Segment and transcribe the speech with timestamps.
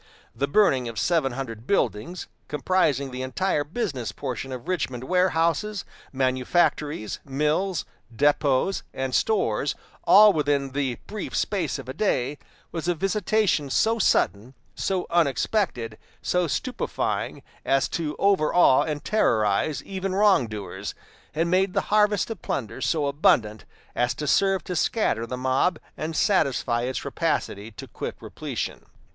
[0.35, 7.19] The burning of seven hundred buildings, comprising the entire business portion of Richmond warehouses, manufactories,
[7.23, 9.75] mills, depots, and stores,
[10.05, 12.39] all within the brief space of a day,
[12.71, 20.15] was a visitation so sudden, so unexpected, so stupefying, as to overawe and terrorize even
[20.15, 20.95] wrong doers,
[21.35, 23.65] and made the harvest of plunder so abundant
[23.95, 28.87] as to serve to scatter the mob and satisfy its rapacity to quick repletion.